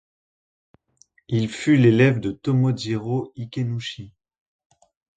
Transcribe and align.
Il 1.27 1.47
fut 1.47 1.77
l'élève 1.77 2.19
de 2.19 2.31
Tomojirô 2.31 3.31
Ikenouchi. 3.37 4.15